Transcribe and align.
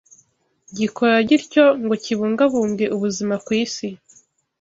gikora 0.77 1.15
gityo 1.29 1.63
ngo 1.83 1.95
kibungabunge 2.03 2.85
ubuzima 2.95 3.35
ku 3.45 3.51
isi 3.63 3.87